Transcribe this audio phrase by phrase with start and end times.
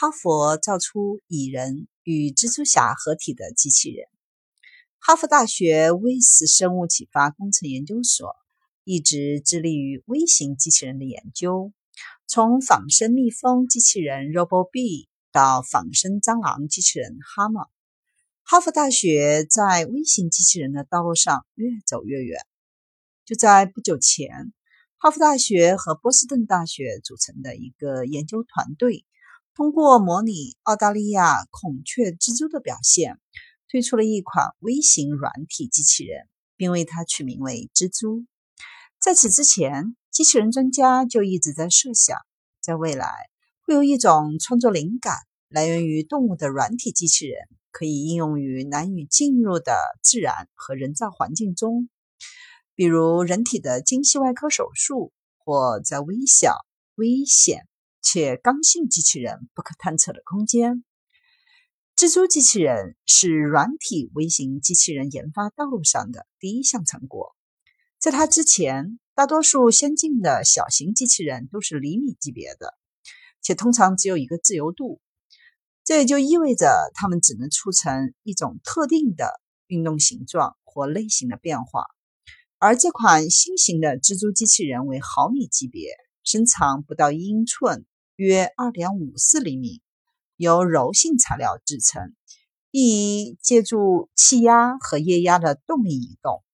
[0.00, 1.86] 哈佛造出蚁人。
[2.04, 4.08] 与蜘蛛侠合体的机器人。
[4.98, 8.34] 哈佛大学微斯生物启发工程研究所
[8.82, 11.72] 一直致力于微型机器人的研究，
[12.26, 17.68] 从仿生蜜蜂机器人 RoboBee 到仿生蟑螂机器人 Hama。
[18.42, 22.40] 哈佛大学在微型机器人的道路上越走越远。
[23.26, 24.54] 就在不久前，
[24.96, 29.04] 哈佛大学和波士顿大学组成的一个研究团队。
[29.60, 33.20] 通过模拟澳大利亚孔雀蜘蛛的表现，
[33.68, 36.26] 推出了一款微型软体机器人，
[36.56, 38.24] 并为它取名为“蜘蛛”。
[38.98, 42.16] 在此之前，机器人专家就一直在设想，
[42.62, 43.12] 在未来
[43.60, 45.18] 会有一种创作灵感
[45.50, 51.90] 来源于动物的软体机器人，可以应用于难以进入的自然和人造环境中，
[52.74, 57.66] 比如人体的精细外科手术，或在微小、危险。
[58.02, 60.84] 且刚性机器人不可探测的空间。
[61.96, 67.36] 蜘蛛机器人是软体微型机器人研发道路上的第一项成果。
[67.98, 72.72] 在它之前，大多数先进的小型机器人都是厘米级别的，
[73.42, 75.02] 且通常只有一个自由度。
[75.84, 81.84] 这也就意味着它们只能促成一种特定的运动形状或类型的变化。
[82.58, 85.90] 而这款新型的蜘蛛机器人为毫米级别，
[86.24, 87.84] 身长不到一英寸。
[88.20, 89.80] 约二点五四厘米，
[90.36, 92.14] 由柔性材料制成，
[92.70, 96.44] 易借助气压和液压的动力移动，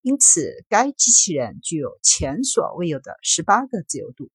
[0.00, 4.30] 因此该机器人具有前所未有的十八个自由度。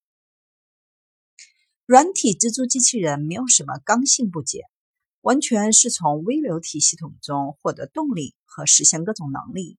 [1.85, 4.63] 软体蜘蛛机器人没有什么刚性部件，
[5.21, 9.77] 完全是从微流体系统中获得动力和实现各种能力。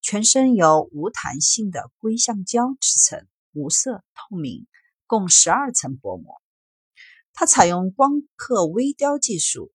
[0.00, 4.68] 全身由无弹性的硅橡胶制成，无色透明，
[5.08, 6.43] 共十二层薄膜。
[7.36, 9.72] 它采用光刻微雕技术，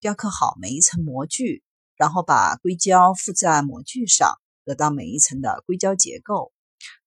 [0.00, 1.64] 雕刻好每一层模具，
[1.96, 6.52] 然后把硅胶附在模具上，得到每一层的硅胶结构，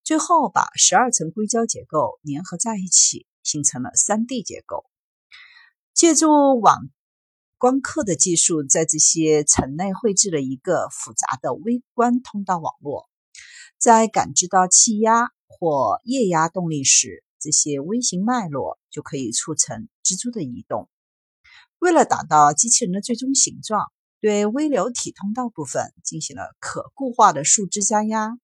[0.04, 4.84] 最后把十二层硅胶结构粘合在一起，形成了 3D 结构。
[5.94, 6.90] 借助网
[7.60, 13.08] 光刻的技术，在这些层内绘制了一个复杂的微观通道网络，
[13.78, 17.24] 在感知到气压或液压动力时。
[17.40, 20.90] 这些微型脉络就可以促成蜘蛛的移动。
[21.80, 28.40] 为了达到机器人的最终形状，对微流体通道部分进行了可固化的树脂加压。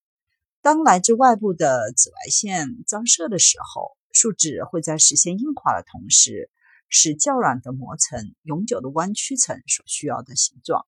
[0.62, 6.50] 当来自外部的紫外线照射的时候，树脂会在实现硬化的同时，
[6.88, 10.86] 使较软的膜层永久的弯曲成所需要的形状。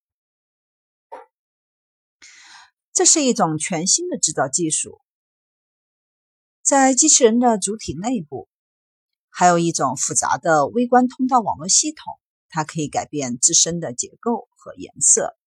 [2.93, 5.01] 这是一种全新的制造技术。
[6.65, 8.49] 在机器人的主体内部，
[9.29, 15.37] 还有一种复杂的微观通道网络系统，它可以改变自身的结构和颜色。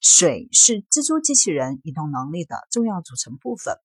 [0.00, 3.76] 水是蜘蛛机器人移动能力的重要组成部分，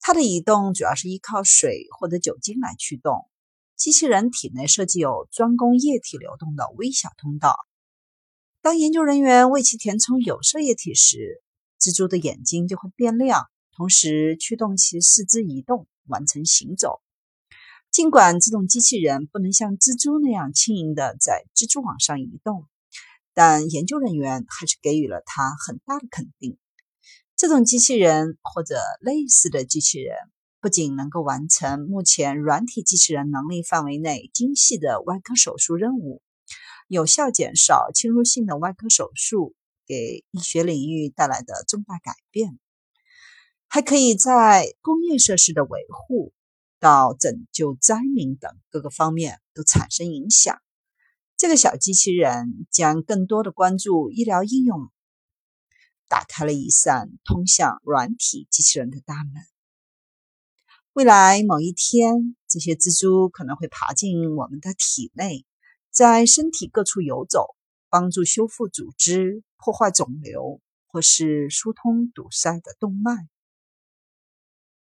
[0.00, 3.26] 它的移动主要是依靠水或者酒精来驱动。
[3.74, 7.56] 机器人体内设计有专供液体流动的微小通道。
[8.60, 11.42] 当研究人员为其填充有色液体时，
[11.80, 13.48] 蜘蛛的眼睛就会变亮。
[13.80, 17.00] 同时驱动其四肢移动，完成行走。
[17.90, 22.66] 尽管这种机器人不能像蜘蛛那样轻盈地在蜘蛛网上移动，
[23.32, 26.58] 但研究人员还是给予了它很大的肯定。
[27.38, 30.14] 这种机器人或者类似的机器人，
[30.60, 36.20] 不仅能够完成目前软体机器人能力范围内精细的外科手术任务，
[36.86, 39.54] 有效减少侵入性的外科手术
[39.86, 42.58] 给医学领域带来的重大改变。
[43.72, 46.32] 还可以在工业设施的维护
[46.80, 50.60] 到拯救灾民等各个方面都产生影响。
[51.36, 54.90] 这个小机器人将更多的关注医疗应用，
[56.08, 59.34] 打开了一扇通向软体机器人的大门。
[60.92, 65.46] 未来某一天，这些蜘蛛可能会爬进我们的体内，
[65.92, 67.54] 在身体各处游走，
[67.88, 73.28] 帮助修复组织、破坏肿瘤或是疏通堵塞的动脉。